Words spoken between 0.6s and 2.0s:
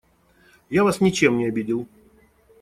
Я вас ничем не обидел.